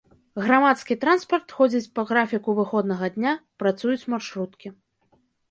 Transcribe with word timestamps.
Грамадскі 0.43 0.95
транспарт 1.03 1.53
ходзіць 1.57 1.91
па 1.99 2.05
графіку 2.13 2.57
выходнага 2.61 3.11
дня, 3.19 3.35
працуюць 3.65 4.09
маршруткі. 4.17 4.67